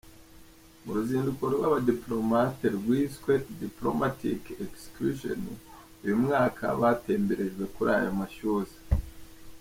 [0.83, 3.31] Mu ruzinduko rw’abadipolomate rwiswe
[3.63, 5.41] “Diplomatic Excursion”
[6.03, 8.77] uyu mwaka, batemberejwe kuri aya mashyuza.